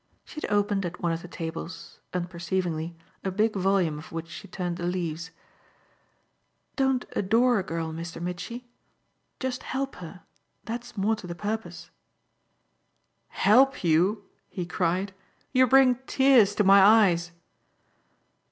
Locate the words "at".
0.83-0.99